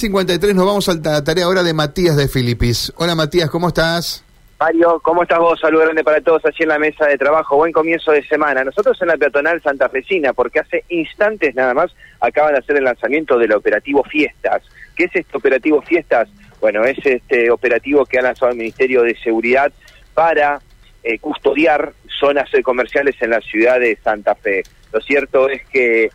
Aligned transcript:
53 0.00 0.54
nos 0.54 0.64
vamos 0.64 0.88
a 0.88 0.94
la 0.94 1.24
tarea 1.24 1.46
ahora 1.46 1.64
de 1.64 1.74
Matías 1.74 2.16
de 2.16 2.28
Filipis. 2.28 2.92
Hola 2.98 3.16
Matías, 3.16 3.50
¿cómo 3.50 3.66
estás? 3.66 4.24
Mario, 4.60 5.00
¿cómo 5.02 5.24
estás 5.24 5.40
vos? 5.40 5.58
Saludo 5.58 5.82
grande 5.82 6.04
para 6.04 6.20
todos 6.20 6.46
aquí 6.46 6.62
en 6.62 6.68
la 6.68 6.78
mesa 6.78 7.06
de 7.06 7.18
trabajo. 7.18 7.56
Buen 7.56 7.72
comienzo 7.72 8.12
de 8.12 8.24
semana. 8.28 8.62
Nosotros 8.62 8.96
en 9.02 9.08
la 9.08 9.16
peatonal 9.16 9.60
Santa 9.60 9.88
Fecina, 9.88 10.32
porque 10.34 10.60
hace 10.60 10.84
instantes 10.88 11.56
nada 11.56 11.74
más 11.74 11.90
acaban 12.20 12.52
de 12.52 12.60
hacer 12.60 12.76
el 12.76 12.84
lanzamiento 12.84 13.40
del 13.40 13.52
operativo 13.52 14.04
Fiestas. 14.04 14.62
¿Qué 14.94 15.06
es 15.06 15.16
este 15.16 15.36
operativo 15.36 15.82
Fiestas? 15.82 16.28
Bueno, 16.60 16.84
es 16.84 17.04
este 17.04 17.50
operativo 17.50 18.06
que 18.06 18.20
ha 18.20 18.22
lanzado 18.22 18.52
el 18.52 18.58
Ministerio 18.58 19.02
de 19.02 19.16
Seguridad 19.16 19.72
para 20.14 20.60
eh, 21.02 21.18
custodiar 21.18 21.92
zonas 22.20 22.48
comerciales 22.62 23.16
en 23.20 23.30
la 23.30 23.40
ciudad 23.40 23.80
de 23.80 23.98
Santa 24.04 24.36
Fe. 24.36 24.62
Lo 24.92 25.00
cierto 25.00 25.48
es 25.48 25.66
que 25.66 26.10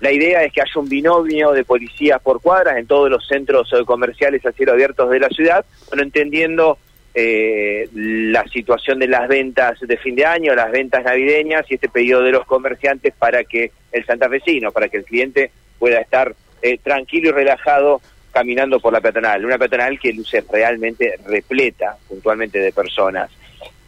la 0.00 0.10
idea 0.10 0.42
es 0.44 0.52
que 0.52 0.62
haya 0.62 0.80
un 0.80 0.88
binomio 0.88 1.52
de 1.52 1.64
policías 1.64 2.20
por 2.20 2.40
cuadras 2.40 2.78
en 2.78 2.86
todos 2.86 3.10
los 3.10 3.26
centros 3.26 3.70
eh, 3.72 3.84
comerciales 3.84 4.44
a 4.46 4.52
cielo 4.52 4.72
abiertos 4.72 5.10
de 5.10 5.20
la 5.20 5.28
ciudad, 5.28 5.64
entendiendo 5.92 6.78
eh, 7.14 7.88
la 7.92 8.44
situación 8.48 8.98
de 8.98 9.08
las 9.08 9.28
ventas 9.28 9.78
de 9.80 9.96
fin 9.98 10.14
de 10.14 10.24
año, 10.24 10.54
las 10.54 10.70
ventas 10.70 11.04
navideñas 11.04 11.70
y 11.70 11.74
este 11.74 11.88
pedido 11.88 12.22
de 12.22 12.30
los 12.30 12.46
comerciantes 12.46 13.12
para 13.18 13.44
que 13.44 13.72
el 13.92 14.06
santafesino, 14.06 14.72
para 14.72 14.88
que 14.88 14.98
el 14.98 15.04
cliente 15.04 15.50
pueda 15.78 16.00
estar 16.00 16.34
eh, 16.62 16.78
tranquilo 16.78 17.30
y 17.30 17.32
relajado 17.32 18.00
caminando 18.32 18.80
por 18.80 18.92
la 18.92 19.00
peatonal, 19.00 19.44
una 19.44 19.58
peatonal 19.58 19.98
que 19.98 20.12
luce 20.12 20.44
realmente 20.50 21.18
repleta 21.26 21.96
puntualmente 22.08 22.58
de 22.58 22.72
personas. 22.72 23.30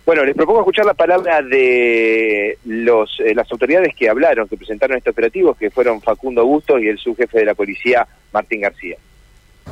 Bueno, 0.05 0.25
les 0.25 0.35
propongo 0.35 0.61
escuchar 0.61 0.85
la 0.85 0.95
palabra 0.95 1.43
de 1.43 2.59
eh, 2.87 3.35
las 3.35 3.51
autoridades 3.51 3.95
que 3.95 4.09
hablaron, 4.09 4.49
que 4.49 4.57
presentaron 4.57 4.97
este 4.97 5.11
operativo, 5.11 5.55
que 5.55 5.71
fueron 5.71 6.01
Facundo 6.01 6.45
Bustos 6.45 6.81
y 6.83 6.89
el 6.89 6.99
subjefe 6.99 7.41
de 7.41 7.45
la 7.47 7.55
policía, 7.55 8.07
Martín 8.33 8.63
García. 8.63 8.97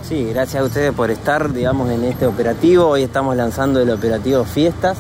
Sí, 0.03 0.29
gracias 0.33 0.63
a 0.63 0.65
ustedes 0.65 0.93
por 0.93 1.11
estar, 1.11 1.53
digamos, 1.53 1.91
en 1.91 2.05
este 2.05 2.27
operativo. 2.27 2.87
Hoy 2.87 3.03
estamos 3.03 3.37
lanzando 3.37 3.83
el 3.83 3.91
operativo 3.91 4.45
Fiestas. 4.45 4.99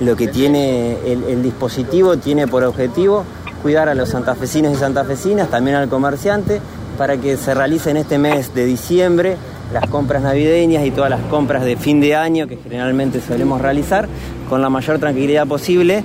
Lo 0.00 0.16
que 0.16 0.28
tiene 0.28 0.96
el, 1.06 1.42
dispositivo 1.42 2.16
tiene 2.16 2.48
por 2.48 2.64
objetivo 2.64 3.24
cuidar 3.62 3.88
a 3.88 3.94
los 3.94 4.08
santafesinos 4.08 4.72
y 4.72 4.76
santafesinas, 4.76 5.50
también 5.50 5.76
al 5.76 5.88
comerciante, 5.88 6.60
para 6.96 7.18
que 7.18 7.36
se 7.36 7.54
realice 7.54 7.90
en 7.90 7.98
este 7.98 8.18
mes 8.18 8.54
de 8.54 8.64
diciembre 8.64 9.36
las 9.72 9.86
compras 9.88 10.22
navideñas 10.22 10.84
y 10.84 10.90
todas 10.90 11.10
las 11.10 11.20
compras 11.22 11.64
de 11.64 11.76
fin 11.76 12.00
de 12.00 12.16
año 12.16 12.48
que 12.48 12.56
generalmente 12.56 13.20
solemos 13.20 13.60
realizar 13.60 14.08
con 14.48 14.62
la 14.62 14.68
mayor 14.68 14.98
tranquilidad 14.98 15.46
posible, 15.46 16.02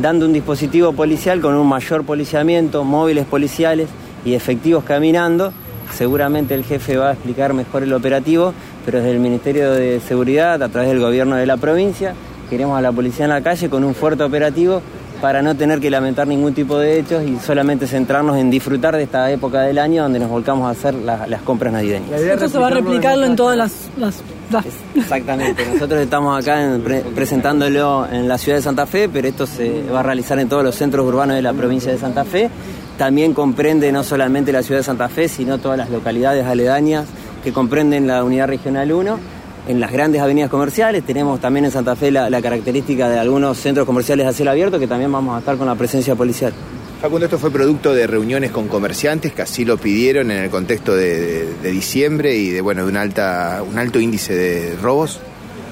dando 0.00 0.26
un 0.26 0.32
dispositivo 0.32 0.92
policial 0.92 1.40
con 1.40 1.54
un 1.54 1.68
mayor 1.68 2.04
policiamiento, 2.04 2.84
móviles 2.84 3.26
policiales 3.26 3.88
y 4.24 4.34
efectivos 4.34 4.84
caminando. 4.84 5.52
Seguramente 5.92 6.54
el 6.54 6.64
jefe 6.64 6.96
va 6.96 7.10
a 7.10 7.12
explicar 7.14 7.52
mejor 7.52 7.82
el 7.82 7.92
operativo, 7.92 8.52
pero 8.84 8.98
desde 8.98 9.12
el 9.12 9.18
Ministerio 9.18 9.72
de 9.72 10.00
Seguridad, 10.00 10.62
a 10.62 10.68
través 10.68 10.90
del 10.90 11.00
gobierno 11.00 11.36
de 11.36 11.46
la 11.46 11.56
provincia, 11.56 12.14
queremos 12.48 12.78
a 12.78 12.82
la 12.82 12.92
policía 12.92 13.24
en 13.24 13.30
la 13.30 13.42
calle 13.42 13.68
con 13.68 13.82
un 13.82 13.94
fuerte 13.94 14.22
operativo 14.22 14.82
para 15.20 15.42
no 15.42 15.56
tener 15.56 15.80
que 15.80 15.90
lamentar 15.90 16.26
ningún 16.26 16.54
tipo 16.54 16.78
de 16.78 16.98
hechos 16.98 17.24
y 17.24 17.38
solamente 17.38 17.86
centrarnos 17.86 18.36
en 18.36 18.50
disfrutar 18.50 18.96
de 18.96 19.02
esta 19.02 19.30
época 19.30 19.62
del 19.62 19.78
año 19.78 20.04
donde 20.04 20.18
nos 20.18 20.30
volcamos 20.30 20.66
a 20.66 20.70
hacer 20.70 20.94
la, 20.94 21.26
las 21.26 21.42
compras 21.42 21.72
navideñas. 21.72 22.20
Esto 22.20 22.48
se 22.48 22.58
va 22.58 22.68
a 22.68 22.70
replicarlo 22.70 23.26
en 23.26 23.34
todas 23.34 23.56
las... 23.56 23.72
las, 23.96 24.22
las... 24.50 24.64
Exactamente, 24.94 25.66
nosotros 25.72 26.00
estamos 26.00 26.40
acá 26.40 26.62
en, 26.62 26.82
pre, 26.82 27.00
presentándolo 27.00 28.06
en 28.10 28.28
la 28.28 28.38
ciudad 28.38 28.58
de 28.58 28.62
Santa 28.62 28.86
Fe, 28.86 29.08
pero 29.08 29.26
esto 29.28 29.46
se 29.46 29.82
va 29.92 30.00
a 30.00 30.02
realizar 30.02 30.38
en 30.38 30.48
todos 30.48 30.62
los 30.62 30.74
centros 30.74 31.06
urbanos 31.06 31.36
de 31.36 31.42
la 31.42 31.52
provincia 31.52 31.90
de 31.90 31.98
Santa 31.98 32.24
Fe. 32.24 32.50
También 32.96 33.34
comprende 33.34 33.90
no 33.92 34.02
solamente 34.02 34.52
la 34.52 34.62
ciudad 34.62 34.80
de 34.80 34.84
Santa 34.84 35.08
Fe, 35.08 35.28
sino 35.28 35.58
todas 35.58 35.78
las 35.78 35.90
localidades 35.90 36.44
aledañas 36.46 37.06
que 37.42 37.52
comprenden 37.52 38.06
la 38.06 38.24
unidad 38.24 38.48
regional 38.48 38.92
1 38.92 39.37
en 39.68 39.78
las 39.80 39.92
grandes 39.92 40.20
avenidas 40.20 40.50
comerciales. 40.50 41.04
Tenemos 41.04 41.40
también 41.40 41.66
en 41.66 41.70
Santa 41.70 41.94
Fe 41.94 42.10
la, 42.10 42.28
la, 42.28 42.42
característica 42.42 43.08
de 43.08 43.18
algunos 43.18 43.58
centros 43.58 43.86
comerciales 43.86 44.26
a 44.26 44.32
cielo 44.32 44.50
abierto 44.50 44.78
que 44.78 44.88
también 44.88 45.12
vamos 45.12 45.36
a 45.36 45.38
estar 45.38 45.56
con 45.56 45.66
la 45.66 45.74
presencia 45.74 46.16
policial. 46.16 46.52
Facundo, 47.00 47.26
esto 47.26 47.38
fue 47.38 47.52
producto 47.52 47.94
de 47.94 48.08
reuniones 48.08 48.50
con 48.50 48.66
comerciantes 48.66 49.32
que 49.32 49.42
así 49.42 49.64
lo 49.64 49.76
pidieron 49.76 50.32
en 50.32 50.44
el 50.44 50.50
contexto 50.50 50.96
de, 50.96 51.20
de, 51.20 51.54
de 51.62 51.70
diciembre 51.70 52.34
y 52.34 52.50
de 52.50 52.60
bueno 52.60 52.82
de 52.82 52.88
un 52.90 52.96
alta 52.96 53.62
un 53.62 53.78
alto 53.78 54.00
índice 54.00 54.34
de 54.34 54.76
robos. 54.76 55.20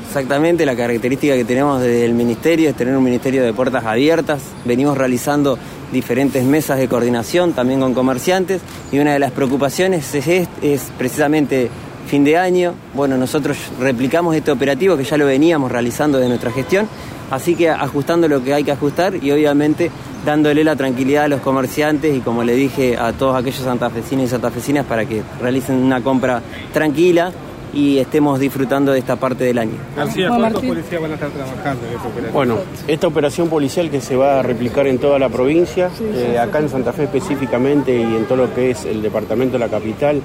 Exactamente, 0.06 0.64
la 0.64 0.76
característica 0.76 1.34
que 1.34 1.44
tenemos 1.44 1.80
desde 1.80 2.04
el 2.04 2.14
ministerio 2.14 2.70
es 2.70 2.76
tener 2.76 2.96
un 2.96 3.02
ministerio 3.02 3.42
de 3.42 3.52
puertas 3.52 3.84
abiertas. 3.84 4.40
Venimos 4.64 4.96
realizando 4.96 5.58
diferentes 5.92 6.44
mesas 6.44 6.78
de 6.78 6.88
coordinación 6.88 7.52
también 7.52 7.80
con 7.80 7.92
comerciantes 7.92 8.60
y 8.92 8.98
una 8.98 9.12
de 9.12 9.18
las 9.18 9.32
preocupaciones 9.32 10.14
es, 10.14 10.26
es, 10.26 10.48
es 10.62 10.82
precisamente 10.96 11.70
fin 12.06 12.24
de 12.24 12.36
año. 12.36 12.74
Bueno, 12.94 13.16
nosotros 13.16 13.56
replicamos 13.80 14.34
este 14.34 14.50
operativo 14.50 14.96
que 14.96 15.04
ya 15.04 15.16
lo 15.16 15.26
veníamos 15.26 15.70
realizando 15.70 16.18
de 16.18 16.28
nuestra 16.28 16.50
gestión, 16.50 16.88
así 17.30 17.54
que 17.54 17.68
ajustando 17.70 18.28
lo 18.28 18.42
que 18.42 18.54
hay 18.54 18.64
que 18.64 18.72
ajustar 18.72 19.14
y 19.22 19.30
obviamente 19.30 19.90
dándole 20.24 20.64
la 20.64 20.76
tranquilidad 20.76 21.24
a 21.24 21.28
los 21.28 21.40
comerciantes 21.40 22.16
y 22.16 22.20
como 22.20 22.42
le 22.42 22.54
dije 22.54 22.96
a 22.96 23.12
todos 23.12 23.36
aquellos 23.36 23.60
santafesinos 23.60 24.24
y 24.24 24.28
santafesinas 24.28 24.84
para 24.86 25.04
que 25.04 25.22
realicen 25.40 25.76
una 25.76 26.02
compra 26.02 26.42
tranquila 26.72 27.32
y 27.72 27.98
estemos 27.98 28.40
disfrutando 28.40 28.92
de 28.92 28.98
esta 28.98 29.16
parte 29.16 29.44
del 29.44 29.58
año. 29.58 29.74
García, 29.94 30.28
¿cuántos 30.28 30.64
policías 30.64 31.00
van 31.00 31.10
a 31.10 31.14
estar 31.14 31.30
trabajando 31.30 31.86
en 31.86 31.94
esta 31.94 32.08
operación? 32.08 32.32
Bueno, 32.32 32.58
esta 32.88 33.06
operación 33.06 33.48
policial 33.48 33.90
que 33.90 34.00
se 34.00 34.16
va 34.16 34.40
a 34.40 34.42
replicar 34.42 34.86
en 34.86 34.98
toda 34.98 35.18
la 35.18 35.28
provincia, 35.28 35.90
eh, 36.00 36.38
acá 36.38 36.60
en 36.60 36.70
Santa 36.70 36.92
Fe 36.92 37.04
específicamente 37.04 37.94
y 37.94 38.16
en 38.16 38.24
todo 38.24 38.38
lo 38.46 38.54
que 38.54 38.70
es 38.70 38.84
el 38.86 39.02
departamento 39.02 39.54
de 39.54 39.58
la 39.58 39.68
capital, 39.68 40.22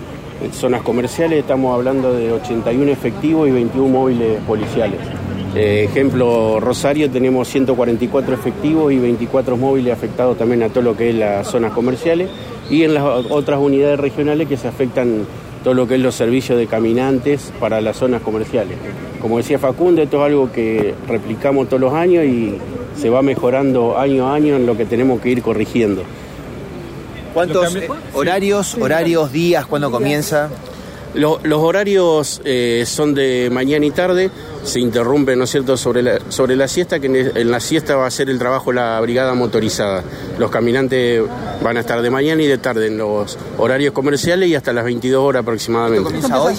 zonas 0.52 0.82
comerciales, 0.82 1.40
estamos 1.40 1.74
hablando 1.74 2.14
de 2.14 2.32
81 2.32 2.92
efectivos 2.92 3.48
y 3.48 3.52
21 3.52 3.88
móviles 3.88 4.40
policiales. 4.48 5.00
Eh, 5.56 5.86
ejemplo, 5.90 6.60
Rosario 6.60 7.10
tenemos 7.10 7.48
144 7.50 8.34
efectivos 8.34 8.92
y 8.94 8.98
24 9.00 9.58
móviles 9.58 9.94
afectados 9.94 10.38
también 10.38 10.64
a 10.64 10.70
todo 10.70 10.82
lo 10.82 10.96
que 10.96 11.10
es 11.10 11.16
las 11.16 11.48
zonas 11.48 11.74
comerciales 11.74 12.30
y 12.70 12.84
en 12.84 12.94
las 12.94 13.04
otras 13.04 13.60
unidades 13.60 14.00
regionales 14.00 14.48
que 14.48 14.56
se 14.56 14.70
afectan 14.70 15.26
todo 15.64 15.74
lo 15.74 15.88
que 15.88 15.96
es 15.96 16.02
los 16.02 16.16
servicios 16.16 16.58
de 16.58 16.68
caminantes 16.68 17.52
para 17.60 17.82
las 17.82 17.98
zonas 17.98 18.22
comerciales. 18.22 18.78
Como 19.22 19.38
decía 19.38 19.60
Facundo, 19.60 20.02
esto 20.02 20.18
es 20.18 20.24
algo 20.24 20.52
que 20.52 20.96
replicamos 21.08 21.68
todos 21.68 21.82
los 21.82 21.94
años 21.94 22.26
y 22.26 22.56
se 22.96 23.10
va 23.10 23.22
mejorando 23.22 23.98
año 23.98 24.28
a 24.28 24.36
año 24.36 24.56
en 24.56 24.66
lo 24.66 24.78
que 24.78 24.86
tenemos 24.86 25.22
que 25.22 25.30
ir 25.30 25.42
corrigiendo. 25.42 26.04
¿Cuántos 27.34 27.76
horarios, 28.14 28.76
horarios, 28.76 29.32
días, 29.32 29.66
cuándo 29.66 29.92
comienza? 29.92 30.50
Los, 31.14 31.44
los 31.44 31.60
horarios 31.62 32.42
eh, 32.46 32.86
son 32.88 33.14
de 33.14 33.50
mañana 33.52 33.86
y 33.86 33.92
tarde, 33.92 34.32
se 34.64 34.80
interrumpen, 34.80 35.38
¿no 35.38 35.44
es 35.44 35.50
cierto?, 35.50 35.76
sobre 35.76 36.02
la, 36.04 36.20
sobre 36.30 36.56
la 36.56 36.70
siesta, 36.70 37.02
que 37.02 37.32
en 37.36 37.52
la 37.52 37.60
siesta 37.60 37.98
va 37.98 38.06
a 38.06 38.12
ser 38.12 38.30
el 38.30 38.40
trabajo 38.40 38.72
la 38.72 39.00
brigada 39.02 39.34
motorizada. 39.34 40.04
Los 40.40 40.50
caminantes 40.52 41.22
van 41.62 41.76
a 41.76 41.82
estar 41.82 42.02
de 42.02 42.10
mañana 42.10 42.42
y 42.44 42.48
de 42.48 42.58
tarde 42.58 42.88
en 42.88 42.98
los 42.98 43.38
horarios 43.58 43.94
comerciales 43.94 44.48
y 44.48 44.56
hasta 44.56 44.72
las 44.72 44.86
22 44.86 45.22
horas 45.22 45.42
aproximadamente. 45.42 46.04
¿Comienza 46.04 46.42
hoy? 46.42 46.56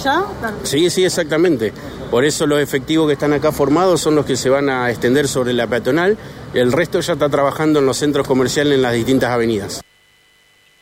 Sí, 0.64 0.90
sí, 0.90 1.04
exactamente. 1.04 1.72
Por 2.10 2.26
eso 2.26 2.46
los 2.46 2.60
efectivos 2.60 3.06
que 3.06 3.14
están 3.14 3.32
acá 3.32 3.52
formados 3.52 4.02
son 4.02 4.14
los 4.14 4.26
que 4.26 4.36
se 4.36 4.50
van 4.50 4.68
a 4.68 4.90
extender 4.90 5.28
sobre 5.28 5.54
la 5.54 5.66
peatonal. 5.66 6.18
El 6.52 6.72
resto 6.72 7.00
ya 7.00 7.14
está 7.14 7.30
trabajando 7.30 7.78
en 7.78 7.86
los 7.86 7.96
centros 7.96 8.26
comerciales 8.26 8.74
en 8.74 8.82
las 8.82 8.92
distintas 8.92 9.30
avenidas. 9.30 9.81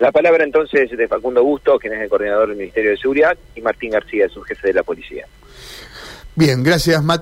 La 0.01 0.11
palabra 0.11 0.45
entonces 0.45 0.91
de 0.91 1.09
Facundo 1.09 1.45
Busto, 1.45 1.79
quien 1.79 1.93
es 1.93 2.01
el 2.01 2.09
coordinador 2.09 2.49
del 2.49 2.57
Ministerio 2.57 2.93
de 2.93 2.97
Seguridad, 2.97 3.37
y 3.55 3.61
Martín 3.61 3.91
García, 3.91 4.29
su 4.31 4.41
jefe 4.41 4.69
de 4.69 4.73
la 4.73 4.83
policía. 4.83 5.27
Bien, 6.35 6.63
gracias, 6.63 7.05
Matt. 7.05 7.19